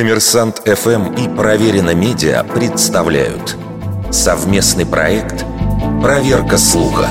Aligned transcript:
Коммерсант 0.00 0.62
ФМ 0.64 1.14
и 1.14 1.28
Проверено 1.28 1.94
Медиа 1.94 2.42
представляют 2.44 3.56
совместный 4.10 4.86
проект 4.86 5.44
«Проверка 6.00 6.56
слуха». 6.56 7.08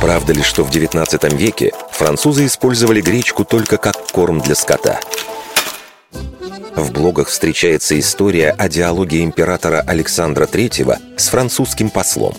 Правда 0.00 0.32
ли, 0.32 0.42
что 0.42 0.62
в 0.62 0.70
19 0.70 1.32
веке 1.32 1.72
французы 1.90 2.46
использовали 2.46 3.00
гречку 3.00 3.44
только 3.44 3.76
как 3.76 3.96
корм 4.12 4.40
для 4.40 4.54
скота? 4.54 5.00
В 6.76 6.92
блогах 6.92 7.28
встречается 7.28 7.98
история 7.98 8.50
о 8.50 8.68
диалоге 8.68 9.24
императора 9.24 9.82
Александра 9.86 10.44
III 10.44 11.16
с 11.16 11.28
французским 11.28 11.90
послом. 11.90 12.34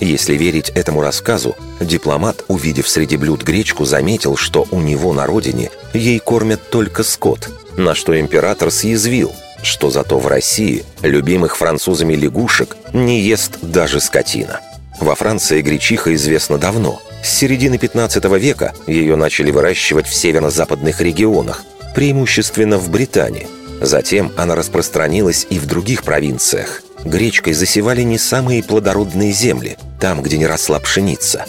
Если 0.00 0.34
верить 0.34 0.70
этому 0.70 1.00
рассказу, 1.00 1.54
дипломат, 1.80 2.44
увидев 2.48 2.88
среди 2.88 3.16
блюд 3.16 3.44
гречку, 3.44 3.84
заметил, 3.84 4.36
что 4.36 4.66
у 4.70 4.80
него 4.80 5.12
на 5.12 5.26
родине 5.26 5.70
ей 5.94 6.18
кормят 6.18 6.70
только 6.70 7.02
скот– 7.02 7.50
на 7.76 7.94
что 7.94 8.18
император 8.18 8.70
съязвил, 8.70 9.32
что 9.62 9.90
зато 9.90 10.18
в 10.18 10.26
России 10.26 10.84
любимых 11.02 11.56
французами 11.56 12.14
лягушек 12.14 12.76
не 12.92 13.20
ест 13.20 13.58
даже 13.62 14.00
скотина. 14.00 14.60
Во 15.00 15.14
Франции 15.14 15.60
гречиха 15.60 16.14
известна 16.14 16.58
давно. 16.58 17.00
С 17.22 17.28
середины 17.28 17.78
15 17.78 18.24
века 18.38 18.72
ее 18.86 19.16
начали 19.16 19.50
выращивать 19.50 20.06
в 20.06 20.14
северо-западных 20.14 21.00
регионах, 21.00 21.64
преимущественно 21.94 22.78
в 22.78 22.90
Британии. 22.90 23.48
Затем 23.80 24.32
она 24.36 24.54
распространилась 24.54 25.46
и 25.50 25.58
в 25.58 25.66
других 25.66 26.02
провинциях. 26.02 26.82
Гречкой 27.04 27.52
засевали 27.52 28.02
не 28.02 28.18
самые 28.18 28.62
плодородные 28.62 29.32
земли, 29.32 29.76
там, 30.00 30.22
где 30.22 30.38
не 30.38 30.46
росла 30.46 30.80
пшеница. 30.80 31.44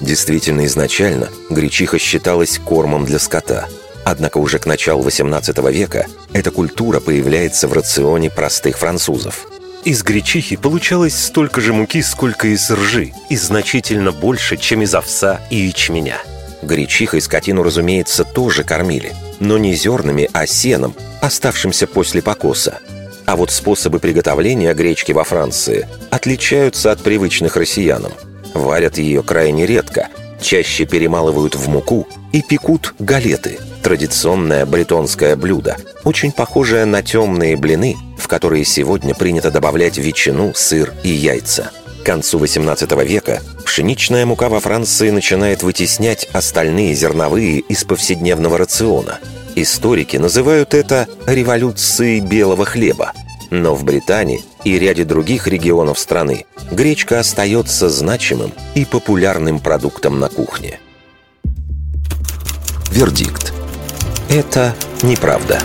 Действительно, 0.00 0.66
изначально 0.66 1.28
гречиха 1.50 1.98
считалась 1.98 2.58
кормом 2.58 3.04
для 3.04 3.18
скота– 3.18 3.68
Однако 4.10 4.38
уже 4.38 4.58
к 4.58 4.64
началу 4.64 5.04
XVIII 5.04 5.70
века 5.70 6.06
эта 6.32 6.50
культура 6.50 6.98
появляется 6.98 7.68
в 7.68 7.74
рационе 7.74 8.30
простых 8.30 8.78
французов. 8.78 9.46
Из 9.84 10.02
гречихи 10.02 10.56
получалось 10.56 11.14
столько 11.14 11.60
же 11.60 11.74
муки, 11.74 12.00
сколько 12.00 12.48
из 12.48 12.70
ржи, 12.70 13.12
и 13.28 13.36
значительно 13.36 14.12
больше, 14.12 14.56
чем 14.56 14.80
из 14.80 14.94
овса 14.94 15.42
и 15.50 15.56
ячменя. 15.56 16.16
Гречихой 16.62 17.20
скотину, 17.20 17.62
разумеется, 17.62 18.24
тоже 18.24 18.64
кормили, 18.64 19.12
но 19.40 19.58
не 19.58 19.74
зернами, 19.74 20.30
а 20.32 20.46
сеном, 20.46 20.94
оставшимся 21.20 21.86
после 21.86 22.22
покоса. 22.22 22.78
А 23.26 23.36
вот 23.36 23.50
способы 23.50 23.98
приготовления 23.98 24.72
гречки 24.72 25.12
во 25.12 25.24
Франции 25.24 25.86
отличаются 26.08 26.92
от 26.92 27.02
привычных 27.02 27.58
россиянам. 27.58 28.12
Варят 28.54 28.96
ее 28.96 29.22
крайне 29.22 29.66
редко, 29.66 30.08
чаще 30.40 30.84
перемалывают 30.84 31.54
в 31.54 31.68
муку 31.68 32.06
и 32.32 32.42
пекут 32.42 32.94
галеты– 32.98 33.58
Традиционное 33.82 34.66
бретонское 34.66 35.36
блюдо, 35.36 35.76
очень 36.04 36.32
похожее 36.32 36.84
на 36.84 37.02
темные 37.02 37.56
блины, 37.56 37.96
в 38.18 38.28
которые 38.28 38.64
сегодня 38.64 39.14
принято 39.14 39.50
добавлять 39.50 39.98
ветчину, 39.98 40.52
сыр 40.54 40.92
и 41.04 41.08
яйца. 41.08 41.70
К 42.02 42.04
концу 42.04 42.38
XVIII 42.38 43.06
века 43.06 43.40
пшеничная 43.64 44.26
мука 44.26 44.48
во 44.48 44.60
Франции 44.60 45.10
начинает 45.10 45.62
вытеснять 45.62 46.28
остальные 46.32 46.94
зерновые 46.94 47.60
из 47.60 47.84
повседневного 47.84 48.58
рациона. 48.58 49.20
Историки 49.54 50.16
называют 50.16 50.74
это 50.74 51.06
«революцией 51.26 52.20
белого 52.20 52.64
хлеба». 52.64 53.12
Но 53.50 53.74
в 53.74 53.84
Британии 53.84 54.44
и 54.64 54.78
ряде 54.78 55.04
других 55.04 55.46
регионов 55.46 55.98
страны 55.98 56.44
гречка 56.70 57.20
остается 57.20 57.88
значимым 57.88 58.52
и 58.74 58.84
популярным 58.84 59.58
продуктом 59.58 60.20
на 60.20 60.28
кухне. 60.28 60.80
Вердикт. 62.90 63.52
Это 64.28 64.74
неправда. 65.02 65.60